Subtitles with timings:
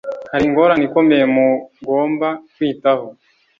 [0.31, 3.07] hari ingorane ikomeye mugomba kwitaho